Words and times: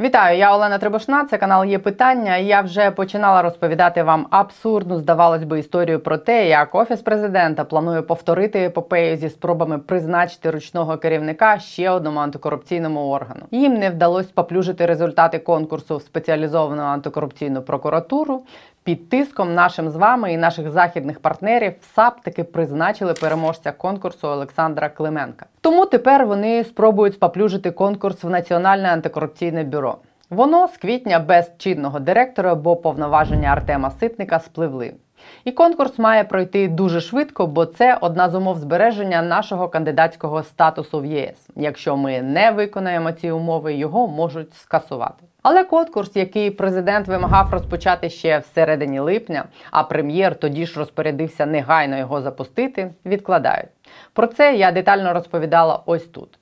Вітаю, 0.00 0.38
я 0.38 0.54
Олена 0.54 0.78
Требушна. 0.78 1.24
Це 1.24 1.38
канал 1.38 1.64
є 1.64 1.78
питання. 1.78 2.36
Я 2.36 2.60
вже 2.60 2.90
починала 2.90 3.42
розповідати 3.42 4.02
вам 4.02 4.26
абсурдну, 4.30 4.98
здавалось 4.98 5.44
би, 5.44 5.58
історію 5.58 6.00
про 6.00 6.18
те, 6.18 6.48
як 6.48 6.74
офіс 6.74 7.00
президента 7.00 7.64
планує 7.64 8.02
повторити 8.02 8.60
епопею 8.60 9.16
зі 9.16 9.28
спробами 9.28 9.78
призначити 9.78 10.50
ручного 10.50 10.98
керівника 10.98 11.58
ще 11.58 11.90
одному 11.90 12.20
антикорупційному 12.20 13.10
органу. 13.10 13.42
Їм 13.50 13.74
не 13.74 13.90
вдалося 13.90 14.30
поплюжити 14.34 14.86
результати 14.86 15.38
конкурсу 15.38 15.96
в 15.96 16.02
спеціалізовану 16.02 16.82
антикорупційну 16.82 17.62
прокуратуру. 17.62 18.42
Під 18.84 19.08
тиском 19.08 19.54
нашим 19.54 19.90
з 19.90 19.96
вами 19.96 20.32
і 20.32 20.36
наших 20.36 20.70
західних 20.70 21.20
партнерів 21.20 21.72
САП 21.94 22.20
таки 22.20 22.44
призначили 22.44 23.14
переможця 23.14 23.72
конкурсу 23.72 24.28
Олександра 24.28 24.88
Клименка. 24.88 25.46
Тому 25.60 25.86
тепер 25.86 26.26
вони 26.26 26.64
спробують 26.64 27.14
споплюжити 27.14 27.70
конкурс 27.70 28.24
в 28.24 28.30
Національне 28.30 28.92
антикорупційне 28.92 29.64
бюро. 29.64 29.96
Воно 30.30 30.68
з 30.68 30.76
квітня 30.76 31.18
без 31.18 31.50
чинного 31.58 32.00
директора, 32.00 32.54
бо 32.54 32.76
повноваження 32.76 33.48
Артема 33.48 33.90
Ситника 33.90 34.38
спливли. 34.38 34.94
І 35.44 35.52
конкурс 35.52 35.98
має 35.98 36.24
пройти 36.24 36.68
дуже 36.68 37.00
швидко, 37.00 37.46
бо 37.46 37.66
це 37.66 37.98
одна 38.00 38.28
з 38.28 38.34
умов 38.34 38.58
збереження 38.58 39.22
нашого 39.22 39.68
кандидатського 39.68 40.42
статусу 40.42 41.00
в 41.00 41.06
ЄС. 41.06 41.48
Якщо 41.56 41.96
ми 41.96 42.22
не 42.22 42.50
виконаємо 42.50 43.12
ці 43.12 43.30
умови, 43.30 43.74
його 43.74 44.08
можуть 44.08 44.54
скасувати. 44.54 45.24
Але 45.42 45.64
конкурс, 45.64 46.16
який 46.16 46.50
президент 46.50 47.08
вимагав 47.08 47.52
розпочати 47.52 48.10
ще 48.10 48.38
в 48.38 48.44
середині 48.54 49.00
липня, 49.00 49.44
а 49.70 49.82
прем'єр 49.82 50.34
тоді 50.34 50.66
ж 50.66 50.78
розпорядився 50.78 51.46
негайно 51.46 51.98
його 51.98 52.20
запустити, 52.20 52.90
відкладають. 53.06 53.68
Про 54.12 54.26
це 54.26 54.56
я 54.56 54.72
детально 54.72 55.12
розповідала 55.12 55.82
ось 55.86 56.04
тут. 56.04 56.38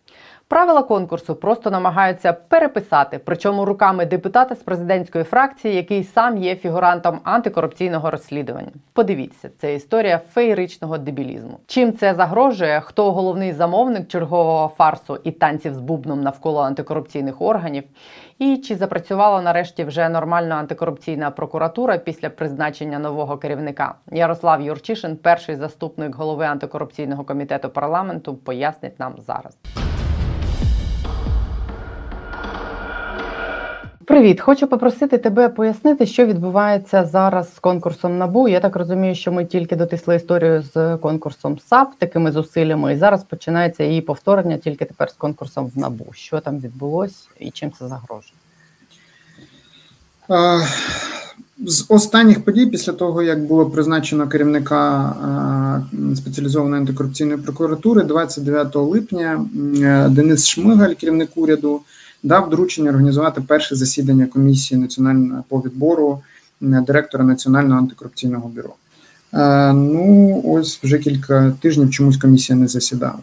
Правила 0.50 0.82
конкурсу 0.82 1.34
просто 1.34 1.70
намагаються 1.70 2.32
переписати, 2.32 3.20
причому 3.24 3.64
руками 3.64 4.06
депутата 4.06 4.54
з 4.54 4.58
президентської 4.58 5.24
фракції, 5.24 5.74
який 5.74 6.04
сам 6.04 6.38
є 6.38 6.56
фігурантом 6.56 7.20
антикорупційного 7.24 8.10
розслідування. 8.10 8.70
Подивіться, 8.92 9.50
це 9.58 9.74
історія 9.74 10.20
феєричного 10.32 10.98
дебілізму. 10.98 11.58
Чим 11.66 11.92
це 11.92 12.14
загрожує? 12.14 12.80
Хто 12.80 13.12
головний 13.12 13.52
замовник 13.52 14.08
чергового 14.08 14.68
фарсу 14.68 15.18
і 15.24 15.30
танців 15.30 15.74
з 15.74 15.80
бубном 15.80 16.22
навколо 16.22 16.60
антикорупційних 16.60 17.40
органів? 17.40 17.84
І 18.38 18.56
чи 18.56 18.76
запрацювала 18.76 19.42
нарешті 19.42 19.84
вже 19.84 20.08
нормальна 20.08 20.54
антикорупційна 20.54 21.30
прокуратура 21.30 21.98
після 21.98 22.30
призначення 22.30 22.98
нового 22.98 23.38
керівника? 23.38 23.94
Ярослав 24.12 24.60
Юрчишин, 24.60 25.16
перший 25.16 25.56
заступник 25.56 26.14
голови 26.14 26.44
антикорупційного 26.44 27.24
комітету 27.24 27.68
парламенту, 27.68 28.34
пояснить 28.34 29.00
нам 29.00 29.14
зараз. 29.18 29.58
Привіт, 34.10 34.40
хочу 34.40 34.66
попросити 34.66 35.18
тебе 35.18 35.48
пояснити, 35.48 36.06
що 36.06 36.26
відбувається 36.26 37.06
зараз 37.06 37.54
з 37.54 37.58
конкурсом 37.58 38.18
НАБУ. 38.18 38.48
Я 38.48 38.60
так 38.60 38.76
розумію, 38.76 39.14
що 39.14 39.32
ми 39.32 39.44
тільки 39.44 39.76
дотисли 39.76 40.16
історію 40.16 40.64
з 40.74 40.96
конкурсом 40.96 41.58
САП 41.58 41.88
такими 41.98 42.32
зусиллями, 42.32 42.92
і 42.92 42.96
зараз 42.96 43.24
починається 43.24 43.84
її 43.84 44.00
повторення 44.00 44.56
тільки 44.56 44.84
тепер 44.84 45.10
з 45.10 45.12
конкурсом 45.12 45.70
в 45.74 45.78
НАБУ. 45.78 46.06
Що 46.12 46.40
там 46.40 46.58
відбулось 46.58 47.28
і 47.38 47.50
чим 47.50 47.72
це 47.78 47.88
загрожує? 47.88 48.34
З 51.66 51.84
останніх 51.88 52.44
подій, 52.44 52.66
після 52.66 52.92
того 52.92 53.22
як 53.22 53.44
було 53.44 53.70
призначено 53.70 54.28
керівника 54.28 55.86
спеціалізованої 56.16 56.80
антикорупційної 56.80 57.38
прокуратури, 57.38 58.02
29 58.02 58.76
липня 58.76 59.46
Денис 60.10 60.46
Шмигаль, 60.46 60.94
керівник 60.94 61.30
уряду 61.34 61.80
дав 62.22 62.50
доручення 62.50 62.90
організувати 62.90 63.40
перше 63.40 63.76
засідання 63.76 64.26
комісії 64.26 64.80
національного 64.80 65.44
по 65.48 65.60
відбору 65.60 66.22
директора 66.60 67.24
Національного 67.24 67.78
антикорупційного 67.78 68.48
бюро. 68.48 68.74
Е, 69.34 69.72
ну, 69.72 70.42
ось 70.44 70.80
вже 70.82 70.98
кілька 70.98 71.52
тижнів 71.60 71.90
чомусь 71.90 72.16
комісія 72.16 72.58
не 72.58 72.68
засідала. 72.68 73.18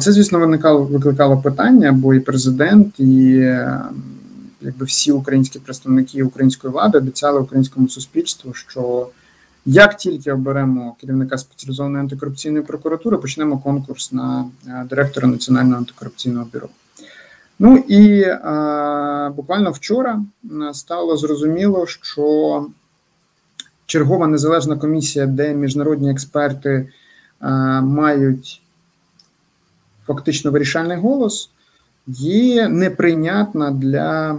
Це, 0.00 0.12
звісно, 0.12 0.38
виникало 0.38 0.82
викликало 0.82 1.38
питання, 1.38 1.92
бо 1.92 2.14
і 2.14 2.20
президент, 2.20 3.00
і 3.00 3.30
якби 4.60 4.86
всі 4.86 5.12
українські 5.12 5.58
представники 5.58 6.22
української 6.22 6.72
влади 6.72 6.98
обіцяли 6.98 7.40
українському 7.40 7.88
суспільству, 7.88 8.54
що 8.54 9.08
як 9.66 9.96
тільки 9.96 10.32
оберемо 10.32 10.96
керівника 11.00 11.38
спеціалізованої 11.38 12.00
антикорупційної 12.00 12.64
прокуратури, 12.64 13.16
почнемо 13.16 13.58
конкурс 13.58 14.12
на 14.12 14.44
е, 14.66 14.86
директора 14.90 15.28
Національного 15.28 15.76
антикорупційного 15.76 16.46
бюро. 16.52 16.68
Ну 17.62 17.76
і 17.76 18.24
а, 18.24 19.32
буквально 19.36 19.70
вчора 19.70 20.22
стало 20.72 21.16
зрозуміло, 21.16 21.86
що 21.86 22.66
чергова 23.86 24.26
незалежна 24.26 24.76
комісія, 24.76 25.26
де 25.26 25.54
міжнародні 25.54 26.10
експерти 26.10 26.88
а, 27.40 27.80
мають 27.80 28.62
фактично 30.06 30.50
вирішальний 30.50 30.96
голос, 30.96 31.50
є 32.06 32.68
неприйнятна 32.68 33.70
для 33.70 34.38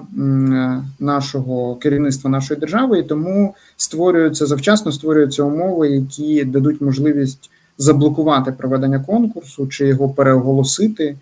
нашого 0.99 1.75
керівництва 1.75 2.29
нашої 2.29 2.59
держави, 2.59 2.99
і 2.99 3.03
тому 3.03 3.55
створюються 3.77 4.45
завчасно 4.45 4.91
створюються 4.91 5.43
умови, 5.43 5.89
які 5.89 6.43
дадуть 6.43 6.81
можливість 6.81 7.49
заблокувати 7.77 8.51
проведення 8.51 8.99
конкурсу 8.99 9.67
чи 9.67 9.87
його 9.87 10.09
переоголосити 10.09 11.15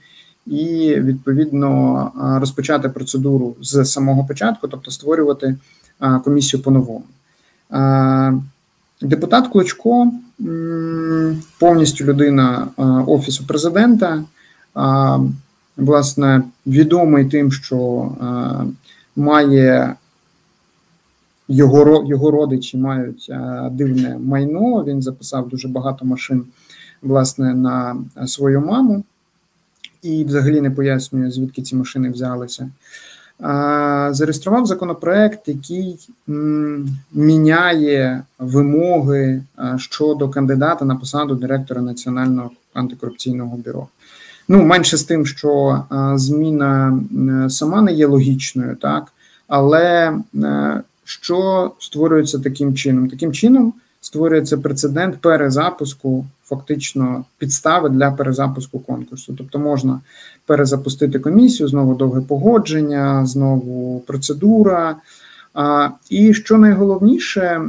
і 0.50 0.96
відповідно 1.00 2.12
розпочати 2.42 2.90
процедуру 2.90 3.56
з 3.62 3.86
самого 3.86 4.24
початку, 4.26 4.68
тобто 4.68 4.92
створювати 4.92 5.56
комісію 6.24 6.64
по-новому. 6.64 7.04
Депутат 9.02 9.48
Клочко 9.48 10.12
повністю 11.59 12.06
людина 12.06 12.68
офісу 13.08 13.48
президента, 13.48 14.24
власне, 15.78 16.44
відомий 16.68 17.26
тим, 17.26 17.52
що 17.52 18.12
має 19.16 19.96
його 21.48 22.06
його 22.08 22.32
родичі 22.32 22.78
мають 22.78 23.32
дивне 23.72 24.18
майно. 24.18 24.84
Він 24.84 25.02
записав 25.02 25.50
дуже 25.50 25.68
багато 25.68 26.06
машин 26.06 26.44
власне 27.02 27.54
на 27.54 27.98
свою 28.26 28.62
маму 28.62 29.04
і 30.02 30.24
взагалі 30.24 30.62
не 30.62 30.72
пояснює, 30.72 31.32
звідки 31.32 31.62
ці 31.62 31.76
машини 31.76 32.10
взялися. 32.10 32.70
Зареєстрував 34.12 34.66
законопроект, 34.66 35.48
який 35.48 36.10
міняє 37.14 38.24
вимоги 38.40 39.44
щодо 39.78 40.30
кандидата 40.30 40.86
на 40.86 40.96
посаду 40.96 41.36
директора 41.36 41.82
Національного 41.82 42.52
антикорупційного 42.74 43.58
бюро. 43.58 43.88
Ну, 44.48 44.64
менше 44.64 44.98
з 44.98 45.04
тим, 45.04 45.26
що 45.26 45.84
зміна 46.16 47.00
сама 47.50 47.82
не 47.82 47.94
є 47.94 48.08
логічною, 48.08 48.76
так 48.76 49.04
але 49.48 50.14
що 51.04 51.72
створюється 51.80 52.40
таким 52.40 52.76
чином? 52.76 53.09
Таким 53.09 53.34
чином 53.34 53.74
створюється 54.02 54.58
прецедент 54.58 55.22
перезапуску 55.22 56.26
фактично 56.50 57.26
підстави 57.38 57.90
для 57.90 58.12
перезапуску 58.12 58.80
конкурсу. 58.80 59.36
Тобто 59.38 59.60
можна 59.60 60.00
перезапустити 60.46 61.20
комісію, 61.20 61.70
знову 61.70 61.96
довге 61.96 62.22
погодження, 62.22 63.26
знову 63.26 64.00
процедура. 64.00 64.96
І 66.09 66.34
що 66.34 66.58
найголовніше, 66.58 67.62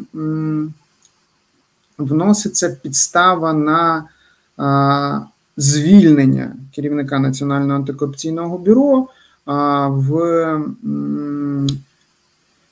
вноситься 1.99 2.77
підстава 2.83 3.53
на 3.53 4.05
звільнення 5.57 6.53
керівника 6.75 7.19
Національного 7.19 7.79
антикорупційного 7.79 8.59
бюро 8.59 9.07
в 9.89 10.11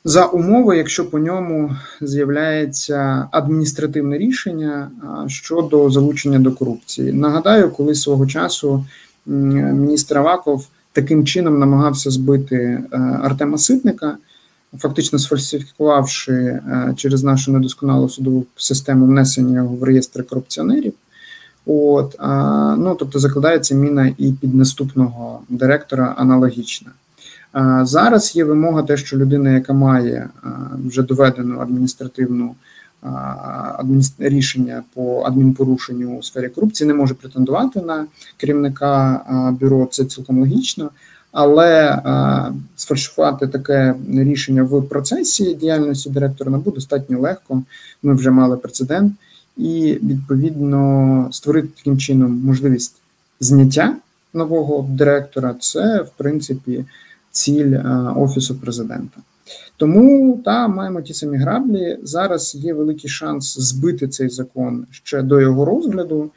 за 0.09 0.25
умови, 0.25 0.77
якщо 0.77 1.11
по 1.11 1.19
ньому 1.19 1.77
з'являється 2.01 3.29
адміністративне 3.31 4.19
рішення 4.19 4.91
щодо 5.27 5.91
залучення 5.91 6.39
до 6.39 6.53
корупції. 6.53 7.13
Нагадаю, 7.13 7.71
коли 7.71 7.95
свого 7.95 8.27
часу 8.27 8.85
міністр 9.27 10.19
Аваков 10.19 10.67
таким 10.93 11.27
чином 11.27 11.59
намагався 11.59 12.11
збити 12.11 12.57
е, 12.57 12.99
Артема 13.23 13.59
Ситника, 13.59 14.17
фактично 14.79 15.19
сфальсифікувавши 15.19 16.33
е, 16.33 16.95
через 16.97 17.25
нашу 17.25 17.53
недосконалу 17.53 18.09
судову 18.09 18.47
систему 18.57 19.07
внесення 19.07 19.57
його 19.57 19.77
в 19.77 19.85
реєстр 19.85 20.27
корупціонерів. 20.27 20.93
От, 21.67 22.17
ну 22.79 22.97
тобто 22.99 23.19
закладається 23.19 23.75
міна 23.75 24.15
і 24.19 24.33
під 24.33 24.55
наступного 24.55 25.41
директора 25.49 26.15
аналогічна. 26.19 26.91
Зараз 27.83 28.37
є 28.37 28.45
вимога, 28.45 28.83
те, 28.83 28.97
що 28.97 29.17
людина, 29.17 29.51
яка 29.51 29.73
має 29.73 30.29
вже 30.87 31.03
доведену 31.03 31.61
адміністративну 31.61 32.55
рішення 34.19 34.83
по 34.95 35.23
адмінпорушенню 35.23 36.19
у 36.19 36.23
сфері 36.23 36.49
корупції, 36.49 36.89
не 36.89 36.95
може 36.95 37.15
претендувати 37.15 37.81
на 37.81 38.07
керівника 38.37 39.21
бюро. 39.61 39.89
Це 39.91 40.05
цілком 40.05 40.39
логічно. 40.39 40.91
Але 41.33 42.03
сфальшувати 42.77 43.47
таке 43.47 43.95
рішення 44.15 44.63
в 44.63 44.83
процесі 44.83 45.55
діяльності 45.55 46.11
директора 46.11 46.51
НАБУ 46.51 46.71
достатньо 46.71 47.21
легко. 47.21 47.63
Ми 48.03 48.15
вже 48.15 48.31
мали 48.31 48.57
прецедент, 48.57 49.13
і 49.57 49.99
відповідно 50.03 51.29
створити 51.33 51.69
таким 51.77 51.99
чином 51.99 52.43
можливість 52.45 52.97
зняття 53.41 53.97
нового 54.35 54.87
директора. 54.91 55.55
Це 55.61 56.03
в 56.03 56.11
принципі 56.17 56.85
ціль 57.31 57.73
е, 57.73 58.13
офісу 58.17 58.55
президента. 58.55 59.21
Тому 59.77 60.41
та 60.45 60.69
маємо 60.69 61.03
ті 61.03 61.15
самі 61.15 61.39
граблі. 61.39 61.99
Зараз 62.03 62.55
є 62.55 62.75
великий 62.75 63.11
шанс 63.11 63.59
збити 63.59 64.09
цей 64.09 64.29
закон 64.29 64.87
ще 64.91 65.23
до 65.23 65.41
його 65.41 65.65
розгляду. 65.65 66.31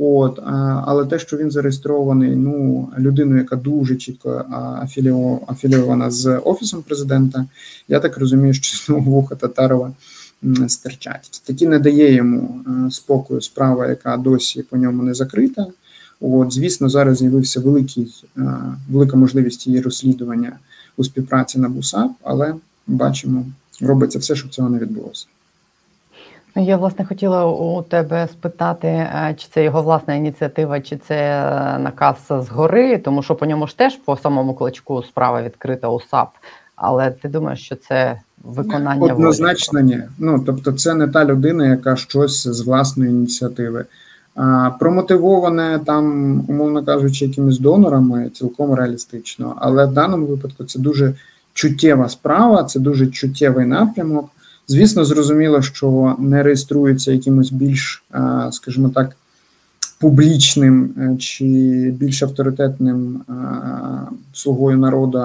От, 0.00 0.40
але 0.86 1.06
те, 1.06 1.18
що 1.18 1.36
він 1.36 1.50
зареєстрований, 1.50 2.36
ну 2.36 2.88
людиною, 2.98 3.38
яка 3.38 3.56
дуже 3.56 3.96
чітко 3.96 4.44
а, 4.50 4.86
афілійована 5.48 6.10
з 6.10 6.38
офісом 6.38 6.82
президента, 6.82 7.46
я 7.88 8.00
так 8.00 8.18
розумію, 8.18 8.54
що 8.54 8.86
знову 8.86 9.10
вуха 9.10 9.34
Татарова 9.34 9.92
м, 10.44 10.68
стирчать. 10.68 11.42
Такі 11.46 11.66
не 11.66 11.78
дає 11.78 12.14
йому 12.14 12.60
спокою 12.90 13.40
справа, 13.40 13.86
яка 13.86 14.16
досі 14.16 14.62
по 14.62 14.76
ньому 14.76 15.02
не 15.02 15.14
закрита. 15.14 15.66
От, 16.20 16.52
звісно, 16.52 16.88
зараз 16.88 17.18
з'явився 17.18 17.60
великий, 17.60 18.14
велика 18.90 19.16
можливість 19.16 19.66
її 19.66 19.80
розслідування 19.80 20.52
у 20.96 21.04
співпраці 21.04 21.58
на 21.58 21.68
БУСАП, 21.68 22.10
але 22.22 22.54
бачимо, 22.86 23.44
робиться 23.80 24.18
все, 24.18 24.34
щоб 24.34 24.50
цього 24.50 24.70
не 24.70 24.78
відбулося. 24.78 25.26
Ну, 26.56 26.64
Я 26.64 26.76
власне 26.76 27.04
хотіла 27.04 27.46
у 27.46 27.82
тебе 27.82 28.28
спитати, 28.32 28.86
е, 28.88 29.34
чи 29.38 29.48
це 29.54 29.64
його 29.64 29.82
власна 29.82 30.14
ініціатива, 30.14 30.80
чи 30.80 30.96
це 30.96 31.14
е, 31.16 31.78
наказ 31.78 32.16
згори, 32.30 32.98
тому 32.98 33.22
що 33.22 33.34
по 33.34 33.46
ньому 33.46 33.66
ж 33.66 33.78
теж 33.78 33.96
по 33.96 34.16
самому 34.16 34.54
кличку 34.54 35.02
справа 35.02 35.42
відкрита 35.42 35.88
у 35.88 36.00
САП. 36.00 36.28
Але 36.76 37.10
ти 37.10 37.28
думаєш, 37.28 37.60
що 37.60 37.76
це 37.76 38.20
виконання 38.44 39.00
волі? 39.00 39.12
однозначно 39.12 39.80
ні. 39.80 40.02
Ну 40.18 40.42
тобто, 40.46 40.72
це 40.72 40.94
не 40.94 41.08
та 41.08 41.24
людина, 41.24 41.66
яка 41.66 41.96
щось 41.96 42.46
з 42.46 42.60
власної 42.60 43.10
ініціативи. 43.10 43.84
Промотивоване 44.80 45.80
там, 45.86 46.04
умовно 46.48 46.84
кажучи, 46.84 47.24
якимись 47.24 47.58
донорами, 47.58 48.30
цілком 48.34 48.74
реалістично. 48.74 49.56
Але 49.56 49.86
в 49.86 49.92
даному 49.92 50.26
випадку 50.26 50.64
це 50.64 50.78
дуже 50.78 51.14
чуттєва 51.52 52.08
справа, 52.08 52.64
це 52.64 52.80
дуже 52.80 53.06
чуттєвий 53.06 53.66
напрямок. 53.66 54.30
Звісно, 54.68 55.04
зрозуміло, 55.04 55.62
що 55.62 56.16
не 56.18 56.42
реєструється 56.42 57.12
якимось 57.12 57.52
більш, 57.52 58.04
скажімо 58.50 58.88
так, 58.88 59.16
публічним 60.00 60.90
е, 60.98 61.16
чи 61.16 61.44
більш 61.98 62.22
авторитетним 62.22 63.20
слугою 64.32 64.78
народу, 64.78 65.24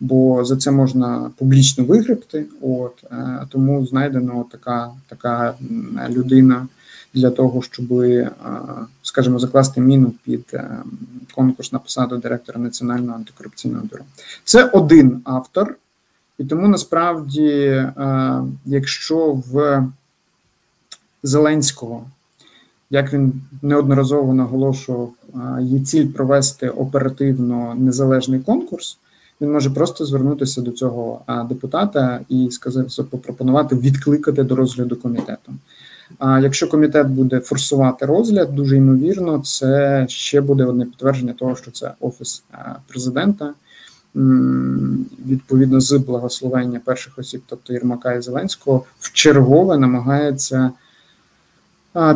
бо 0.00 0.44
за 0.44 0.56
це 0.56 0.70
можна 0.70 1.30
публічно 1.38 1.84
вигребти. 1.84 2.44
От 2.60 3.04
е, 3.10 3.16
тому 3.50 3.86
знайдено 3.86 4.44
така, 4.52 4.90
така 5.08 5.54
людина 6.10 6.66
для 7.14 7.30
того, 7.30 7.62
щоб, 7.62 7.92
е, 7.92 8.30
скажімо, 9.02 9.38
закласти 9.38 9.80
міну 9.80 10.12
під 10.24 10.44
е, 10.54 10.70
конкурс 11.34 11.72
на 11.72 11.78
посаду 11.78 12.16
директора 12.16 12.60
Національного 12.60 13.16
антикорупційного 13.16 13.84
бюро. 13.92 14.04
Це 14.44 14.64
один 14.64 15.20
автор, 15.24 15.76
і 16.38 16.44
тому 16.44 16.68
насправді, 16.68 17.48
е, 17.48 18.42
якщо 18.64 19.42
в 19.50 19.84
Зеленського, 21.22 22.04
як 22.90 23.12
він 23.12 23.32
неодноразово 23.62 24.34
наголошував, 24.34 25.12
є 25.60 25.80
ціль 25.80 26.06
провести 26.06 26.68
оперативно 26.68 27.74
незалежний 27.74 28.40
конкурс. 28.40 28.98
Він 29.40 29.52
може 29.52 29.70
просто 29.70 30.06
звернутися 30.06 30.60
до 30.60 30.70
цього 30.70 31.20
депутата 31.48 32.20
і 32.28 32.50
сказати, 32.50 33.02
попропонувати 33.10 33.76
відкликати 33.76 34.42
до 34.42 34.56
розгляду 34.56 34.96
комітетом. 34.96 35.58
А 36.18 36.40
якщо 36.40 36.68
комітет 36.68 37.06
буде 37.06 37.40
форсувати 37.40 38.06
розгляд, 38.06 38.54
дуже 38.54 38.76
ймовірно, 38.76 39.38
це 39.38 40.04
ще 40.08 40.40
буде 40.40 40.64
одне 40.64 40.84
підтвердження 40.84 41.32
того, 41.32 41.56
що 41.56 41.70
це 41.70 41.92
офіс 42.00 42.42
президента. 42.86 43.54
Відповідно 45.26 45.80
з 45.80 45.92
благословення 45.92 46.80
перших 46.84 47.18
осіб, 47.18 47.42
тобто 47.46 47.72
Єрмака 47.72 48.12
і 48.12 48.22
Зеленського, 48.22 48.84
вчергове 49.00 49.78
намагається 49.78 50.70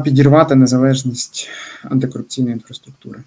підірвати 0.04 0.54
незалежність 0.54 1.48
антикорупційної 1.84 2.52
інфраструктури. 2.52 3.20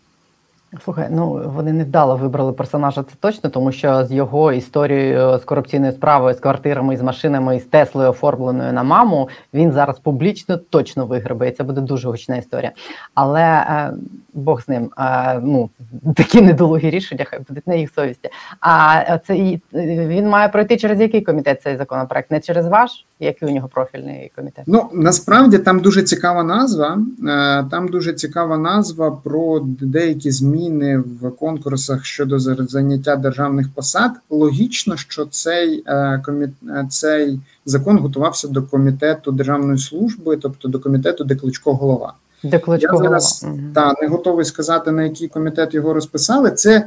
Слухай, 0.82 1.08
ну 1.12 1.42
вони 1.46 1.74
невдало 1.74 2.16
вибрали 2.16 2.54
персонажа, 2.54 3.04
це 3.04 3.16
точно, 3.20 3.50
тому 3.50 3.72
що 3.72 4.06
з 4.06 4.12
його 4.12 4.54
історією 4.54 5.38
з 5.38 5.44
корупційною 5.44 5.92
справою, 5.92 6.36
з 6.36 6.40
квартирами, 6.40 6.98
з 6.98 7.02
машинами 7.02 7.60
з 7.60 7.64
Теслою, 7.64 8.10
оформленою 8.10 8.74
на 8.74 8.84
маму, 8.84 9.30
він 9.54 9.72
зараз 9.72 10.00
публічно 10.00 10.58
точно 10.58 11.06
вигребе. 11.06 11.52
Це 11.52 11.64
буде 11.64 11.82
дуже 11.82 12.08
гучна 12.08 12.38
історія. 12.38 12.72
Але 13.14 13.42
е, 13.42 13.94
Бог 14.34 14.62
з 14.62 14.68
ним. 14.68 14.90
Е, 14.98 15.40
ну 15.44 15.70
такі 16.16 16.42
недолугі 16.42 16.90
рішення, 16.90 17.26
хай 17.30 17.40
будуть 17.48 17.68
на 17.68 17.76
їх 17.76 17.92
совісті. 17.96 18.30
А 18.60 19.18
це 19.28 19.58
він 19.74 20.28
має 20.28 20.50
пройти 20.50 20.78
через 20.78 21.00
який 21.00 21.22
комітет 21.22 21.62
цей 21.62 21.78
законопроект? 21.78 22.32
Не 22.32 22.40
через 22.40 22.68
ваш, 22.68 23.06
який 23.20 23.50
у 23.50 23.52
нього 23.52 23.68
профільний 23.68 24.32
комітет? 24.36 24.64
Ну 24.68 24.90
насправді 24.94 25.58
там 25.58 25.80
дуже 25.80 26.04
цікава 26.04 26.44
назва. 26.44 26.98
Е, 27.28 27.66
Там 27.72 27.88
дуже 27.88 28.14
цікава 28.14 28.58
назва 28.58 29.12
про 29.12 29.60
деякі 29.82 30.32
зміни 30.32 30.98
в 30.98 31.32
конкурсах 31.32 32.06
щодо 32.06 32.40
за- 32.40 32.56
заняття 32.56 33.16
державних 33.16 33.74
посад. 33.74 34.12
Логічно, 34.30 34.98
що 34.98 35.26
цей 35.26 35.84
е, 35.88 36.22
комі... 36.26 36.48
е, 36.70 36.86
цей 36.90 37.40
закон 37.66 37.98
готувався 37.98 38.48
до 38.48 38.64
комітету 38.64 39.32
державної 39.32 39.78
служби, 39.78 40.38
тобто 40.38 40.68
до 40.68 40.80
комітету, 40.80 41.24
де 41.24 41.36
Кличко 41.36 41.74
голова. 41.74 42.14
Де 42.44 42.60
Кличко 42.60 42.96
Я 42.96 43.10
зараз 43.10 43.46
та 43.74 43.94
не 44.02 44.08
готовий 44.08 44.46
сказати 44.46 44.92
на 44.92 45.04
який 45.04 45.28
комітет 45.28 45.74
його 45.74 45.94
розписали. 45.94 46.52
Це 46.52 46.86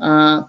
е, 0.00 0.42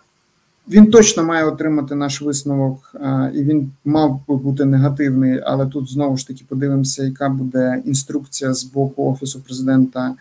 він 0.68 0.92
точно 0.92 1.24
має 1.24 1.45
отримати 1.45 1.95
наш 1.95 2.22
висновок, 2.22 2.95
е, 2.95 3.31
і 3.34 3.44
він 3.44 3.72
мав 3.86 4.22
би 4.28 4.36
бути 4.36 4.66
негативний. 4.66 5.42
Але 5.45 5.66
тут 5.66 5.90
знову 5.90 6.18
ж 6.18 6.28
таки 6.28 6.45
подивимося, 6.50 7.04
яка 7.04 7.30
буде 7.30 7.81
інструкція 7.86 8.54
з 8.54 8.63
боку 8.63 9.12
офісу 9.12 9.42
президента 9.42 10.13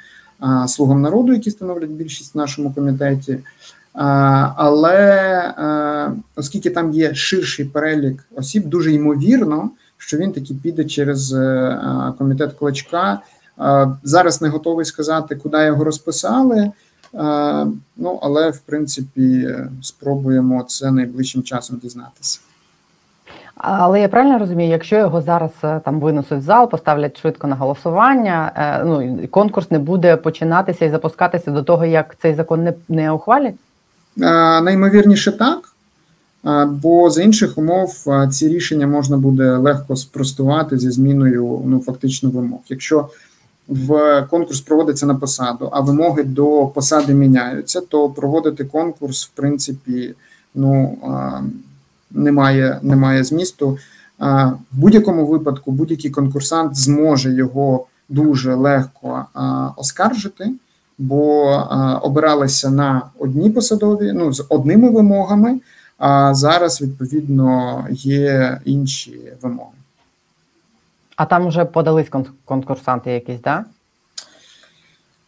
е, 0.42 0.68
слугам 0.68 1.02
народу, 1.02 1.32
які 1.32 1.50
становлять 1.50 1.90
більшість 1.90 2.34
в 2.34 2.38
нашому 2.38 2.72
комітеті. 2.72 3.32
Е, 3.32 3.42
але 4.56 5.54
оскільки 6.36 6.70
там 6.70 6.92
є 6.92 7.14
ширший 7.14 7.64
перелік 7.64 8.24
осіб, 8.34 8.68
дуже 8.68 8.92
ймовірно, 8.92 9.70
що 9.98 10.16
він 10.16 10.32
таки 10.32 10.54
піде 10.54 10.84
через 10.84 11.36
комітет 12.18 12.52
Кличка. 12.52 13.20
Зараз 14.02 14.42
не 14.42 14.48
готовий 14.48 14.84
сказати, 14.84 15.36
куди 15.36 15.64
його 15.64 15.84
розписали. 15.84 16.72
Ну, 17.96 18.18
але 18.22 18.50
в 18.50 18.58
принципі 18.58 19.56
спробуємо 19.82 20.64
це 20.68 20.90
найближчим 20.90 21.42
часом 21.42 21.78
дізнатися. 21.78 22.40
Але 23.62 24.00
я 24.00 24.08
правильно 24.08 24.38
розумію, 24.38 24.70
якщо 24.70 24.96
його 24.96 25.22
зараз 25.22 25.50
е, 25.64 25.80
там 25.84 26.00
винесуть 26.00 26.38
в 26.38 26.42
зал, 26.42 26.70
поставлять 26.70 27.20
швидко 27.20 27.46
на 27.46 27.56
голосування, 27.56 28.52
е, 28.56 28.84
ну 28.84 29.28
конкурс 29.30 29.70
не 29.70 29.78
буде 29.78 30.16
починатися 30.16 30.84
і 30.84 30.90
запускатися 30.90 31.50
до 31.50 31.62
того, 31.62 31.84
як 31.84 32.16
цей 32.22 32.34
закон 32.34 32.64
не, 32.64 32.74
не 32.88 33.12
ухвалять? 33.12 33.54
Е, 34.20 34.60
Наймовірніше 34.60 35.32
так, 35.32 35.58
бо 36.68 37.10
за 37.10 37.22
інших 37.22 37.58
умов 37.58 38.04
ці 38.30 38.48
рішення 38.48 38.86
можна 38.86 39.16
буде 39.16 39.56
легко 39.56 39.96
спростувати 39.96 40.78
зі 40.78 40.90
зміною 40.90 41.62
ну 41.66 41.80
фактично 41.80 42.30
вимог. 42.30 42.60
Якщо 42.68 43.08
в 43.72 44.22
конкурс 44.30 44.60
проводиться 44.60 45.06
на 45.06 45.14
посаду, 45.14 45.68
а 45.72 45.80
вимоги 45.80 46.22
до 46.22 46.66
посади 46.66 47.14
міняються, 47.14 47.80
то 47.80 48.08
проводити 48.08 48.64
конкурс, 48.64 49.26
в 49.26 49.30
принципі, 49.30 50.14
ну 50.54 50.98
немає, 52.10 52.78
немає 52.82 53.24
змісту. 53.24 53.78
В 54.18 54.56
будь-якому 54.72 55.26
випадку 55.26 55.72
будь-який 55.72 56.10
конкурсант 56.10 56.76
зможе 56.76 57.32
його 57.32 57.86
дуже 58.08 58.54
легко 58.54 59.26
оскаржити 59.76 60.50
бо 60.98 61.50
обиралися 62.02 62.70
на 62.70 63.02
одні 63.18 63.50
посадові, 63.50 64.12
ну 64.14 64.32
з 64.32 64.44
одними 64.48 64.90
вимогами. 64.90 65.60
А 65.98 66.34
зараз 66.34 66.82
відповідно 66.82 67.84
є 67.90 68.60
інші 68.64 69.20
вимоги. 69.42 69.81
А 71.16 71.26
там 71.26 71.48
вже 71.48 71.64
подались 71.64 72.08
кон- 72.08 72.26
конкурсанти 72.44 73.10
якісь, 73.10 73.40
да? 73.40 73.64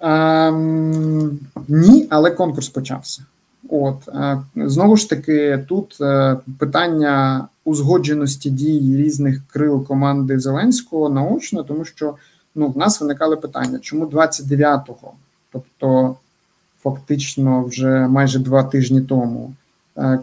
Ем, 0.00 1.38
ні, 1.68 2.06
але 2.10 2.30
конкурс 2.30 2.68
почався. 2.68 3.22
От 3.68 4.08
е, 4.08 4.42
знову 4.56 4.96
ж 4.96 5.10
таки, 5.10 5.64
тут 5.68 5.98
е, 6.00 6.36
питання 6.58 7.48
узгодженості 7.64 8.50
дій 8.50 8.96
різних 8.96 9.40
крил 9.48 9.86
команди 9.86 10.38
Зеленського 10.38 11.08
наочно, 11.08 11.62
тому 11.62 11.84
що 11.84 12.14
ну 12.54 12.68
в 12.68 12.78
нас 12.78 13.00
виникали 13.00 13.36
питання, 13.36 13.78
чому 13.78 14.06
29-го, 14.06 15.12
тобто 15.52 16.16
фактично 16.82 17.64
вже 17.64 18.08
майже 18.08 18.38
два 18.38 18.62
тижні 18.62 19.00
тому, 19.00 19.54
е, 19.98 20.18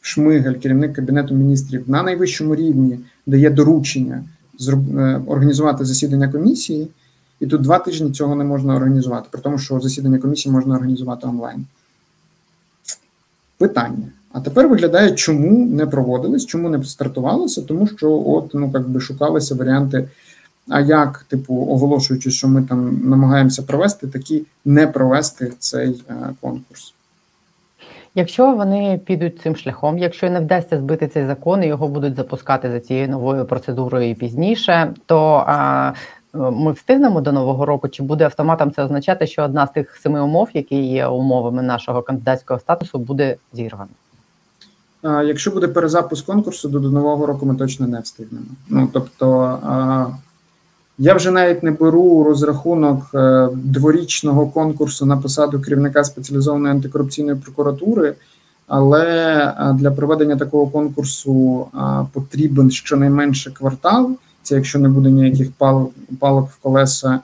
Шмигаль, 0.00 0.54
керівник 0.54 0.92
кабінету 0.92 1.34
міністрів, 1.34 1.90
на 1.90 2.02
найвищому 2.02 2.56
рівні 2.56 2.98
дає 3.26 3.50
доручення 3.50 4.24
організувати 5.26 5.84
засідання 5.84 6.28
комісії, 6.28 6.88
і 7.40 7.46
тут 7.46 7.62
два 7.62 7.78
тижні 7.78 8.10
цього 8.10 8.36
не 8.36 8.44
можна 8.44 8.76
організувати, 8.76 9.28
при 9.30 9.40
тому, 9.40 9.58
що 9.58 9.80
засідання 9.80 10.18
комісії 10.18 10.52
можна 10.52 10.74
організувати 10.74 11.26
онлайн. 11.26 11.66
Питання. 13.58 14.08
А 14.32 14.40
тепер 14.40 14.68
виглядає, 14.68 15.12
чому 15.12 15.66
не 15.66 15.86
проводились, 15.86 16.46
чому 16.46 16.68
не 16.68 16.84
стартувалося, 16.84 17.62
тому 17.62 17.86
що 17.86 18.22
от 18.26 18.54
ну 18.54 18.70
як 18.74 18.88
би 18.88 19.00
шукалися 19.00 19.54
варіанти. 19.54 20.08
А 20.68 20.80
як, 20.80 21.24
типу, 21.28 21.66
оголошуючи, 21.70 22.30
що 22.30 22.48
ми 22.48 22.62
там 22.62 23.00
намагаємося 23.04 23.62
провести, 23.62 24.06
такі 24.06 24.42
не 24.64 24.86
провести 24.86 25.52
цей 25.58 26.04
е, 26.08 26.14
конкурс. 26.40 26.94
Якщо 28.14 28.54
вони 28.54 29.00
підуть 29.06 29.40
цим 29.40 29.56
шляхом, 29.56 29.98
якщо 29.98 30.30
не 30.30 30.40
вдасться 30.40 30.78
збити 30.78 31.08
цей 31.08 31.26
закон 31.26 31.62
і 31.62 31.66
його 31.66 31.88
будуть 31.88 32.16
запускати 32.16 32.70
за 32.70 32.80
цією 32.80 33.08
новою 33.08 33.44
процедурою 33.44 34.14
пізніше, 34.14 34.94
то 35.06 35.44
а, 35.46 35.92
ми 36.32 36.72
встигнемо 36.72 37.20
до 37.20 37.32
нового 37.32 37.66
року, 37.66 37.88
чи 37.88 38.02
буде 38.02 38.24
автоматом 38.24 38.72
це 38.72 38.84
означати, 38.84 39.26
що 39.26 39.42
одна 39.42 39.66
з 39.66 39.70
тих 39.70 39.96
семи 39.96 40.20
умов, 40.20 40.48
які 40.54 40.76
є 40.76 41.06
умовами 41.06 41.62
нашого 41.62 42.02
кандидатського 42.02 42.60
статусу, 42.60 42.98
буде 42.98 43.36
зірвана? 43.52 43.90
Якщо 45.02 45.50
буде 45.50 45.68
перезапуск 45.68 46.26
конкурсу, 46.26 46.70
то 46.70 46.78
до 46.78 46.90
нового 46.90 47.26
року 47.26 47.46
ми 47.46 47.54
точно 47.54 47.86
не 47.86 48.00
встигнемо. 48.00 48.46
Ну 48.68 48.88
тобто, 48.92 49.58
я 50.98 51.14
вже 51.14 51.30
навіть 51.30 51.62
не 51.62 51.70
беру 51.70 52.24
розрахунок 52.24 53.10
е, 53.14 53.48
дворічного 53.54 54.46
конкурсу 54.46 55.06
на 55.06 55.16
посаду 55.16 55.60
керівника 55.60 56.04
спеціалізованої 56.04 56.72
антикорупційної 56.74 57.36
прокуратури, 57.36 58.14
але 58.66 59.04
е, 59.58 59.72
для 59.72 59.90
проведення 59.90 60.36
такого 60.36 60.66
конкурсу 60.66 61.66
потрібен 62.12 62.70
щонайменше 62.70 63.50
квартал. 63.50 64.10
Це 64.42 64.54
якщо 64.54 64.78
не 64.78 64.88
буде 64.88 65.10
ніяких 65.10 65.48
палок 66.18 66.50
в 66.50 66.56
колеса, 66.62 67.20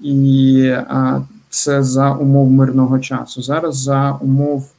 і 0.00 0.74
це 1.54 1.82
за 1.82 2.12
умов 2.12 2.50
мирного 2.50 2.98
часу. 2.98 3.42
Зараз 3.42 3.76
за 3.76 4.18
умов 4.20 4.70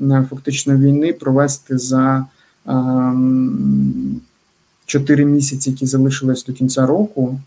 е, 0.00 0.26
фактично 0.30 0.76
війни 0.76 1.12
провести 1.12 1.78
за 1.78 2.26
ем, 2.66 4.20
чотири 4.86 5.24
місяці, 5.24 5.70
які 5.70 5.86
залишились 5.86 6.44
до 6.44 6.52
кінця 6.52 6.86
року, 6.86 7.38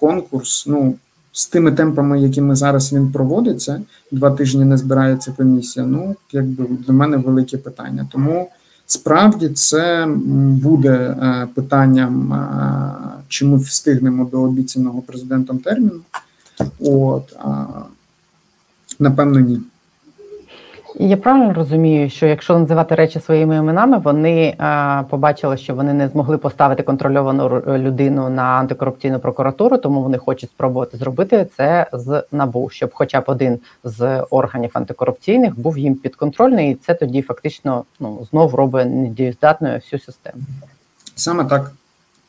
конкурс. 0.00 0.66
Ну, 0.66 0.94
з 1.32 1.46
тими 1.46 1.72
темпами, 1.72 2.20
якими 2.20 2.56
зараз 2.56 2.92
він 2.92 3.12
проводиться, 3.12 3.80
два 4.10 4.30
тижні 4.30 4.64
не 4.64 4.76
збирається 4.76 5.32
комісія. 5.32 5.86
Ну, 5.86 6.16
якби 6.32 6.66
для 6.86 6.92
мене 6.92 7.16
велике 7.16 7.58
питання. 7.58 8.08
Тому 8.12 8.50
справді 8.86 9.48
це 9.48 10.06
буде 10.62 10.92
е, 10.92 11.48
питанням, 11.54 12.32
е, 12.32 12.92
чи 13.28 13.46
ми 13.46 13.58
встигнемо 13.58 14.24
до 14.24 14.40
обіцяного 14.40 15.02
президентом 15.02 15.58
терміну. 15.58 16.00
От, 16.80 17.36
напевно, 18.98 19.40
ні. 19.40 19.60
Я 20.98 21.16
правильно 21.16 21.54
розумію, 21.54 22.10
що 22.10 22.26
якщо 22.26 22.58
називати 22.58 22.94
речі 22.94 23.20
своїми 23.20 23.56
іменами, 23.56 23.98
вони 23.98 24.56
е, 24.60 25.04
побачили, 25.10 25.56
що 25.56 25.74
вони 25.74 25.94
не 25.94 26.08
змогли 26.08 26.38
поставити 26.38 26.82
контрольовану 26.82 27.62
людину 27.66 28.30
на 28.30 28.42
антикорупційну 28.42 29.18
прокуратуру, 29.18 29.78
тому 29.78 30.02
вони 30.02 30.18
хочуть 30.18 30.50
спробувати 30.50 30.96
зробити 30.96 31.46
це 31.56 31.86
з 31.92 32.24
набу, 32.32 32.70
щоб 32.70 32.90
хоча 32.92 33.20
б 33.20 33.24
один 33.26 33.58
з 33.84 34.22
органів 34.30 34.70
антикорупційних 34.74 35.60
був 35.60 35.78
їм 35.78 35.94
підконтрольний, 35.94 36.72
і 36.72 36.74
це 36.74 36.94
тоді 36.94 37.22
фактично 37.22 37.84
ну 38.00 38.26
знов 38.30 38.54
робить 38.54 38.86
недієздатною 38.90 39.74
всю 39.74 40.00
систему. 40.00 40.42
Саме 41.14 41.44
так. 41.44 41.72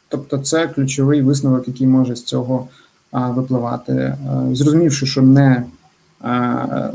Тобто, 0.08 0.38
це 0.38 0.68
ключовий 0.68 1.22
висновок, 1.22 1.68
який 1.68 1.88
може 1.88 2.16
з 2.16 2.24
цього 2.24 2.68
а, 3.12 3.30
випливати. 3.30 4.18
А, 4.30 4.56
зрозумівши, 4.56 5.06
що 5.06 5.22
не 5.22 5.64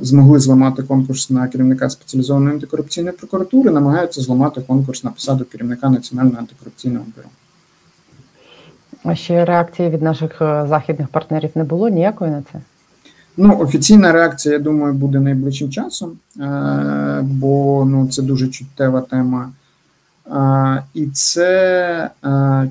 змогли 0.00 0.38
зламати 0.38 0.82
конкурс 0.82 1.30
на 1.30 1.48
керівника 1.48 1.90
спеціалізованої 1.90 2.54
антикорупційної 2.54 3.16
прокуратури, 3.16 3.70
намагаються 3.70 4.20
зламати 4.20 4.60
конкурс 4.60 5.04
на 5.04 5.10
посаду 5.10 5.44
керівника 5.44 5.90
Національного 5.90 6.38
антикорупційного 6.38 7.04
бюро. 7.16 7.28
А 9.04 9.14
ще 9.14 9.44
реакції 9.44 9.90
від 9.90 10.02
наших 10.02 10.42
е, 10.42 10.66
західних 10.68 11.08
партнерів 11.08 11.50
не 11.54 11.64
було 11.64 11.88
ніякої 11.88 12.30
на 12.30 12.42
це. 12.52 12.60
Ну, 13.36 13.58
офіційна 13.58 14.12
реакція, 14.12 14.54
я 14.54 14.58
думаю, 14.58 14.94
буде 14.94 15.20
найближчим 15.20 15.70
часом, 15.70 16.10
е, 16.40 17.20
бо 17.22 17.84
ну, 17.84 18.08
це 18.08 18.22
дуже 18.22 18.48
чуттєва 18.48 19.00
тема. 19.00 19.50
І 20.94 21.06
це 21.06 22.10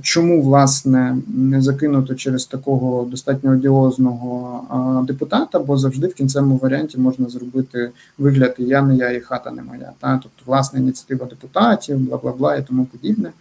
чому 0.01 0.41
власне 0.41 1.17
не 1.27 1.61
закинуто 1.61 2.15
через 2.15 2.45
такого 2.45 3.05
достатньо 3.05 3.51
одіозного 3.51 5.03
депутата, 5.07 5.59
бо 5.59 5.77
завжди 5.77 6.07
в 6.07 6.13
кінцевому 6.13 6.57
варіанті 6.57 6.97
можна 6.97 7.29
зробити 7.29 7.91
вигляд 8.17 8.55
і 8.57 8.63
я 8.63 8.81
не 8.81 8.95
я, 8.95 9.11
і 9.11 9.19
хата 9.19 9.51
не 9.51 9.61
моя. 9.61 9.91
Та? 9.99 10.19
Тобто, 10.23 10.43
власне, 10.45 10.79
ініціатива 10.79 11.25
депутатів, 11.25 11.97
бла 11.97 12.17
бла 12.17 12.31
бла 12.31 12.55
і 12.55 12.63
тому 12.63 12.85
подібне. 12.85 13.31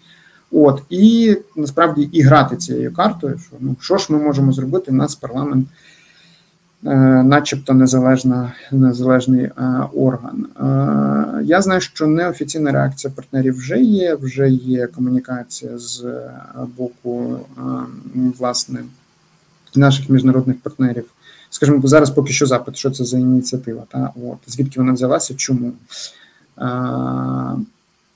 От 0.53 0.83
і 0.91 1.37
насправді 1.57 2.03
і 2.13 2.23
грати 2.23 2.57
цією 2.57 2.95
картою, 2.95 3.39
що 3.39 3.57
ну 3.61 3.77
що 3.81 3.99
ж 3.99 4.13
ми 4.13 4.19
можемо 4.19 4.53
зробити? 4.53 4.93
Нас 4.93 5.15
парламент 5.15 5.69
начебто 6.85 7.75
незалежна, 7.75 8.53
незалежний 8.73 9.45
е, 9.45 9.53
орган. 9.95 10.47
Е, 10.61 11.45
Я 11.45 11.63
знаю, 11.63 11.81
що 11.81 12.07
неофіційна 12.07 12.73
реакція 12.73 13.13
партнерів 13.17 13.57
вже 13.57 13.79
є. 13.81 14.15
Вже 14.15 14.51
є 14.51 14.87
комунікація 14.87 15.79
з 15.79 16.05
е, 16.05 16.31
боку 16.77 17.39
е, 17.59 17.61
власне 18.39 18.81
наших 19.75 20.11
міжнародних 20.11 20.61
партнерів. 20.61 21.05
Скажімо, 21.51 21.81
зараз 21.85 22.11
поки 22.11 22.33
що 22.33 22.47
запит, 22.47 22.77
що 22.77 22.91
це 22.91 23.05
за 23.05 23.19
ініціатива, 23.19 23.83
та 23.89 24.13
от 24.17 24.39
звідки 24.47 24.81
вона 24.81 24.93
взялася, 24.93 25.35
чому. 25.35 25.73
Е, 26.59 26.65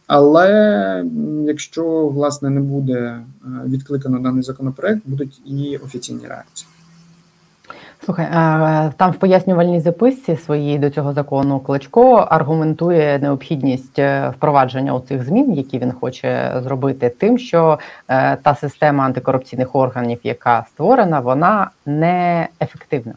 Але 0.07 1.05
якщо 1.47 2.09
власне 2.09 2.51
не 2.51 2.61
буде 2.61 2.95
е, 2.95 3.25
відкликано 3.67 4.19
даний 4.19 4.43
законопроект, 4.43 5.03
будуть 5.07 5.41
і 5.47 5.77
офіційні 5.77 6.27
реакції. 6.27 6.69
Слухай, 8.09 8.27
там 8.97 9.13
в 9.13 9.15
пояснювальній 9.15 9.81
записці 9.81 10.37
своїй 10.37 10.79
до 10.79 10.91
цього 10.91 11.13
закону 11.13 11.61
Кличко 11.61 12.15
аргументує 12.15 13.19
необхідність 13.19 13.99
е, 13.99 14.33
впровадження 14.37 14.95
у 14.95 15.01
цих 15.01 15.25
змін, 15.25 15.55
які 15.55 15.79
він 15.79 15.93
хоче 15.93 16.61
зробити, 16.65 17.15
тим, 17.19 17.39
що 17.39 17.79
е, 18.09 18.37
та 18.37 18.55
система 18.55 19.05
антикорупційних 19.05 19.75
органів, 19.75 20.19
яка 20.23 20.67
створена, 20.71 21.21
вона 21.21 21.71
не 21.87 22.49
ефективна. 22.61 23.15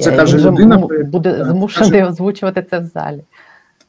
Це 0.00 0.12
каже 0.12 0.38
людина, 0.38 0.88
буде 1.04 1.44
змушений 1.44 2.00
каже- 2.00 2.10
озвучувати 2.10 2.66
це 2.70 2.78
в 2.78 2.84
залі. 2.84 3.20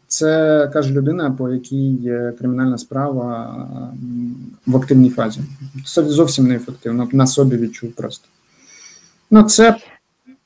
Це 0.08 0.70
каже 0.74 0.94
людина, 0.94 1.32
по 1.32 1.50
якій 1.50 2.12
кримінальна 2.39 2.77
справа 2.77 3.56
в 4.68 4.77
активній 4.77 5.10
фазі. 5.10 5.42
Це 5.86 6.04
зовсім 6.04 6.48
неефективно. 6.48 7.08
На 7.12 7.27
собі 7.27 7.58
відчув 7.58 7.92
просто. 7.92 8.27
Ну, 9.32 9.44
це 9.44 9.75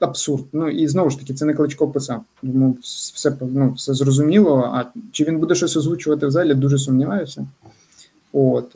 абсурд. 0.04 0.44
Ну 0.54 0.70
і 0.70 0.88
знову 0.88 1.10
ж 1.10 1.20
таки, 1.20 1.34
це 1.34 1.46
не 1.46 1.54
Кличко 1.54 1.88
писав. 1.88 2.24
Тому 2.42 2.78
все, 2.82 3.34
ну, 3.42 3.72
все 3.72 3.94
зрозуміло. 3.94 4.72
А 4.74 4.86
чи 5.12 5.24
він 5.24 5.40
буде 5.40 5.56
щось 5.56 5.78
озвучувати 5.78 6.28
в 6.28 6.32
залі, 6.32 6.54
дуже 6.54 6.78
сумніваюся. 6.78 7.48
От. 8.34 8.76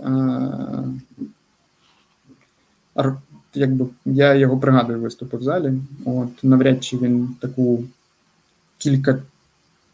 А, 2.95 3.13
якби 3.53 3.85
я 4.05 4.33
його 4.33 4.57
пригадую 4.57 4.99
виступи 4.99 5.37
в 5.37 5.43
залі. 5.43 5.73
От 6.05 6.43
навряд 6.43 6.83
чи 6.83 6.97
він 6.97 7.35
таку 7.41 7.83
кілька 8.77 9.19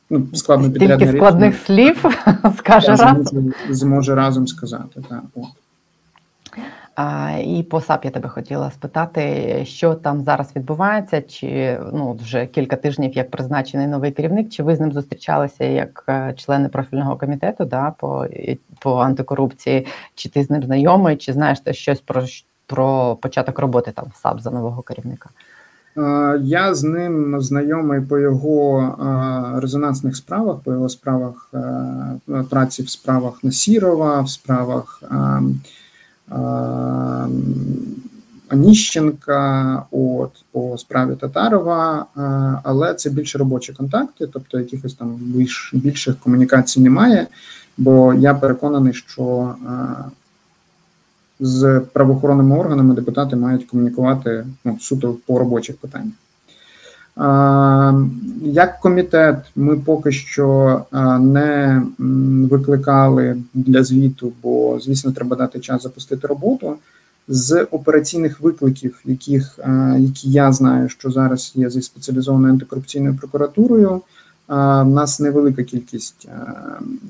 ну, 0.09 0.27
складно 0.33 0.71
підрядне 0.71 1.13
складних 1.13 1.55
слів 1.65 2.05
скаже 2.57 2.95
раз. 2.95 3.27
зможе, 3.27 3.53
зможе 3.69 4.15
разом 4.15 4.47
сказати. 4.47 5.03
Так, 5.09 5.23
от. 5.35 5.45
А, 7.01 7.37
і 7.45 7.63
по 7.63 7.81
САП 7.81 8.05
я 8.05 8.11
тебе 8.11 8.29
хотіла 8.29 8.71
спитати, 8.71 9.63
що 9.65 9.95
там 9.95 10.23
зараз 10.23 10.55
відбувається, 10.55 11.21
чи 11.21 11.79
ну 11.93 12.19
вже 12.21 12.45
кілька 12.45 12.75
тижнів 12.75 13.13
як 13.13 13.31
призначений 13.31 13.87
новий 13.87 14.11
керівник, 14.11 14.49
чи 14.49 14.63
ви 14.63 14.75
з 14.75 14.79
ним 14.79 14.91
зустрічалися 14.91 15.63
як 15.63 16.03
е, 16.09 16.33
члени 16.37 16.69
профільного 16.69 17.15
комітету 17.15 17.65
да, 17.65 17.91
по, 17.91 18.27
по 18.79 18.97
антикорупції, 18.97 19.87
чи 20.15 20.29
ти 20.29 20.43
з 20.43 20.49
ним 20.49 20.63
знайомий, 20.63 21.17
чи 21.17 21.33
знаєш 21.33 21.59
ти 21.59 21.73
щось 21.73 22.01
про, 22.01 22.23
про 22.67 23.15
початок 23.15 23.59
роботи 23.59 23.91
там 23.91 24.05
в 24.13 24.17
САП 24.17 24.41
за 24.41 24.51
нового 24.51 24.81
керівника? 24.81 25.29
Е, 25.97 26.39
Я 26.43 26.73
з 26.73 26.83
ним 26.83 27.41
знайомий 27.41 28.01
по 28.01 28.19
його 28.19 28.81
е, 28.81 29.59
резонансних 29.59 30.15
справах, 30.15 30.59
по 30.59 30.71
його 30.71 30.89
справах 30.89 31.51
праці 32.49 32.83
в 32.83 32.89
справах 32.89 33.43
Насірова, 33.43 34.21
в 34.21 34.29
справах 34.29 35.03
е, 35.03 35.15
е, 35.15 35.41
Аніщенка, 38.49 39.83
от 39.91 40.31
по 40.51 40.77
справі 40.77 41.15
Татарова, 41.15 42.05
але 42.63 42.93
це 42.93 43.09
більше 43.09 43.37
робочі 43.37 43.73
контакти, 43.73 44.27
тобто 44.27 44.59
якихось 44.59 44.93
там 44.93 45.09
більш 45.19 45.71
більших 45.73 46.19
комунікацій 46.19 46.81
немає. 46.81 47.27
Бо 47.77 48.13
я 48.13 48.33
переконаний, 48.33 48.93
що 48.93 49.55
з 51.39 51.81
правоохоронними 51.93 52.57
органами 52.57 52.95
депутати 52.95 53.35
мають 53.35 53.65
комунікувати 53.65 54.45
ну, 54.65 54.77
суто 54.81 55.15
по 55.25 55.39
робочих 55.39 55.77
питаннях. 55.77 56.13
Як 58.41 58.79
комітет, 58.79 59.37
ми 59.55 59.79
поки 59.79 60.11
що 60.11 60.81
не 61.19 61.83
викликали 62.49 63.37
для 63.53 63.83
звіту, 63.83 64.31
бо 64.43 64.79
звісно, 64.81 65.11
треба 65.11 65.35
дати 65.35 65.59
час 65.59 65.83
запустити 65.83 66.27
роботу. 66.27 66.75
З 67.27 67.67
операційних 67.71 68.41
викликів, 68.41 69.01
яких 69.05 69.59
які 69.97 70.31
я 70.31 70.53
знаю, 70.53 70.89
що 70.89 71.11
зараз 71.11 71.51
є 71.55 71.69
зі 71.69 71.81
спеціалізованою 71.81 72.53
антикорупційною 72.53 73.15
прокуратурою. 73.15 74.01
У 74.49 74.53
нас 74.85 75.19
невелика 75.19 75.63
кількість 75.63 76.27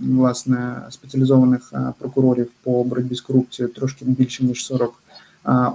власне 0.01 0.75
спеціалізованих 0.89 1.73
прокурорів 1.99 2.47
по 2.63 2.83
боротьбі 2.83 3.15
з 3.15 3.21
корупцією, 3.21 3.73
трошки 3.73 4.05
більше 4.05 4.43
ніж 4.43 4.65
40 4.65 4.93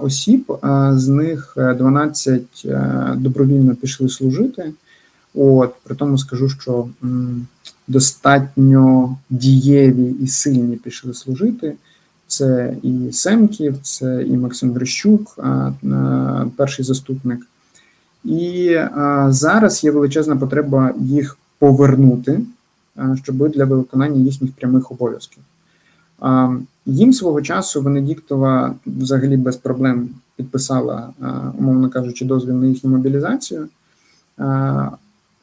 осіб. 0.01 0.53
З 0.93 1.07
них 1.07 1.53
12 1.57 2.67
добровільно 3.15 3.75
пішли 3.75 4.09
служити. 4.09 4.73
От 5.35 5.73
при 5.83 5.95
тому 5.95 6.17
скажу, 6.17 6.49
що 6.49 6.87
достатньо 7.87 9.15
дієві 9.29 10.15
і 10.21 10.27
сильні 10.27 10.75
пішли 10.75 11.13
служити. 11.13 11.75
Це 12.27 12.75
і 12.83 13.11
Семків, 13.11 13.75
це 13.81 14.23
і 14.23 14.37
Максим 14.37 14.73
Грищук, 14.73 15.39
перший 16.55 16.85
заступник. 16.85 17.47
І 18.23 18.77
зараз 19.27 19.83
є 19.83 19.91
величезна 19.91 20.35
потреба 20.35 20.93
їх 20.99 21.37
повернути, 21.59 22.41
щоб 23.23 23.49
для 23.49 23.65
виконання 23.65 24.21
їхніх 24.21 24.51
прямих 24.51 24.91
обов'язків. 24.91 25.43
Їм 26.89 27.13
свого 27.13 27.41
часу 27.41 27.81
Венедіктова 27.81 28.75
взагалі 28.85 29.37
без 29.37 29.55
проблем 29.55 30.09
підписала, 30.35 31.09
умовно 31.59 31.89
кажучи, 31.89 32.25
дозвіл 32.25 32.55
на 32.55 32.67
їхню 32.67 32.89
мобілізацію. 32.89 33.67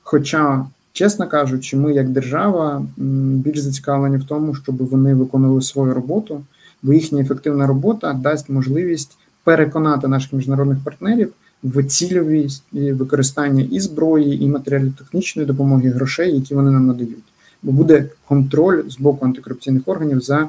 Хоча, 0.02 0.66
чесно 0.92 1.28
кажучи, 1.28 1.76
ми 1.76 1.92
як 1.92 2.08
держава 2.08 2.86
більш 2.96 3.58
зацікавлені 3.58 4.16
в 4.16 4.24
тому, 4.24 4.54
щоб 4.54 4.76
вони 4.76 5.14
виконували 5.14 5.62
свою 5.62 5.94
роботу, 5.94 6.42
бо 6.82 6.92
їхня 6.92 7.20
ефективна 7.20 7.66
робота 7.66 8.12
дасть 8.12 8.48
можливість 8.48 9.16
переконати 9.44 10.08
наших 10.08 10.32
міжнародних 10.32 10.78
партнерів 10.84 11.32
в 11.62 11.84
цільовість 11.84 12.64
використання 12.72 13.68
і 13.70 13.80
зброї, 13.80 14.44
і 14.44 14.48
матеріально-технічної 14.48 15.46
допомоги, 15.46 15.90
грошей, 15.90 16.34
які 16.34 16.54
вони 16.54 16.70
нам 16.70 16.86
надають. 16.86 17.24
Бо 17.62 17.72
буде 17.72 18.08
контроль 18.28 18.82
з 18.88 18.98
боку 18.98 19.26
антикорупційних 19.26 19.82
органів 19.86 20.20
за 20.20 20.48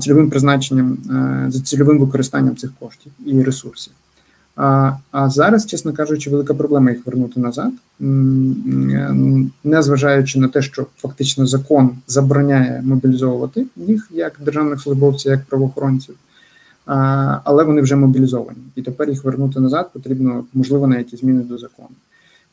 цільовим 0.00 0.30
призначенням, 0.30 0.98
за 1.48 1.60
цільовим 1.60 1.98
використанням 1.98 2.56
цих 2.56 2.70
коштів 2.80 3.12
і 3.26 3.42
ресурсів. 3.42 3.92
А 4.56 4.92
а 5.10 5.30
зараз, 5.30 5.66
чесно 5.66 5.92
кажучи, 5.92 6.30
велика 6.30 6.54
проблема 6.54 6.90
їх 6.90 7.06
вернути 7.06 7.40
назад, 7.40 7.72
не 9.64 9.82
зважаючи 9.82 10.40
на 10.40 10.48
те, 10.48 10.62
що 10.62 10.86
фактично 10.96 11.46
закон 11.46 11.90
забороняє 12.06 12.82
мобілізовувати 12.84 13.66
їх 13.76 14.08
як 14.10 14.40
державних 14.44 14.80
службовців, 14.80 15.32
як 15.32 15.44
правоохоронців 15.44 16.14
але 17.44 17.64
вони 17.64 17.82
вже 17.82 17.96
мобілізовані, 17.96 18.58
і 18.74 18.82
тепер 18.82 19.10
їх 19.10 19.24
вернути 19.24 19.60
назад 19.60 19.90
потрібно, 19.92 20.44
можливо, 20.54 20.86
на 20.86 20.98
якісь 20.98 21.20
зміни 21.20 21.42
до 21.42 21.58
закону. 21.58 21.88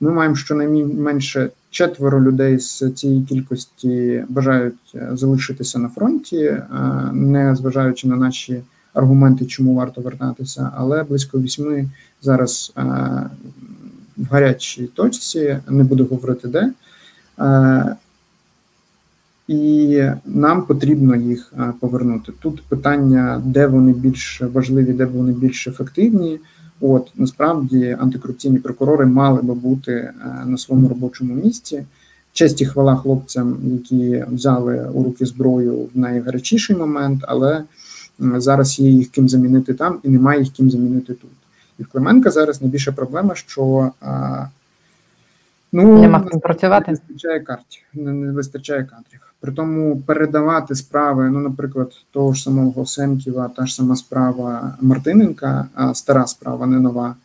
Ми 0.01 0.11
маємо 0.11 0.35
щонайменше 0.35 1.49
четверо 1.69 2.21
людей 2.21 2.59
з 2.59 2.91
цієї 2.91 3.23
кількості 3.23 4.23
бажають 4.29 4.91
е, 4.95 5.09
залишитися 5.13 5.79
на 5.79 5.89
фронті, 5.89 6.37
е, 6.37 6.67
не 7.13 7.55
зважаючи 7.55 8.07
на 8.07 8.15
наші 8.15 8.61
аргументи, 8.93 9.45
чому 9.45 9.75
варто 9.75 10.01
вертатися, 10.01 10.71
але 10.75 11.03
близько 11.03 11.41
вісьми 11.41 11.89
зараз 12.21 12.73
е, 12.77 12.81
в 14.17 14.25
гарячій 14.31 14.87
точці, 14.87 15.57
не 15.69 15.83
буду 15.83 16.05
говорити 16.05 16.47
де. 16.47 16.71
І 19.47 20.03
нам 20.25 20.65
потрібно 20.65 21.15
їх 21.15 21.53
повернути. 21.79 22.31
Тут 22.39 22.63
питання, 22.63 23.41
де 23.45 23.67
вони 23.67 23.93
більш 23.93 24.41
важливі, 24.41 24.93
де 24.93 25.05
вони 25.05 25.33
більш 25.33 25.67
ефективні. 25.67 26.39
От 26.81 27.11
насправді 27.15 27.97
антикорупційні 27.99 28.59
прокурори 28.59 29.05
мали 29.05 29.41
би 29.41 29.53
бути 29.53 29.91
е, 29.91 30.13
на 30.45 30.57
своєму 30.57 30.89
робочому 30.89 31.33
місці. 31.33 31.83
Честь 32.33 32.61
і 32.61 32.65
хвала 32.65 32.95
хлопцям, 32.95 33.57
які 33.63 34.25
взяли 34.31 34.89
у 34.93 35.03
руки 35.03 35.25
зброю 35.25 35.77
в 35.77 35.89
найгарячіший 35.99 36.75
момент, 36.75 37.23
але 37.27 37.63
зараз 38.19 38.79
є 38.79 38.89
їх 38.89 39.09
ким 39.09 39.29
замінити 39.29 39.73
там, 39.73 39.99
і 40.03 40.09
немає 40.09 40.39
їх 40.39 40.51
ким 40.51 40.71
замінити 40.71 41.13
тут. 41.13 41.31
І 41.79 41.83
в 41.83 41.87
Клименка 41.87 42.29
зараз 42.29 42.61
найбільша 42.61 42.91
проблема, 42.91 43.35
що 43.35 43.91
ну 45.71 46.01
нема 46.01 46.19
працювати. 46.19 46.91
Не 46.91 46.97
вистачає 46.97 47.39
картів, 47.39 47.81
не, 47.93 48.13
не 48.13 48.31
вистачає 48.31 48.83
кадрів. 48.83 49.30
При 49.41 49.51
тому 49.51 50.01
передавати 50.05 50.75
справи, 50.75 51.29
ну, 51.29 51.39
наприклад, 51.39 51.91
того 52.11 52.33
ж 52.33 52.43
самого 52.43 52.85
Семківа, 52.85 53.49
та 53.55 53.65
ж 53.65 53.75
сама 53.75 53.95
справа 53.95 54.77
Мартиненка, 54.81 55.67
стара 55.93 56.27
справа, 56.27 56.67
не 56.67 56.79
нова. 56.79 57.15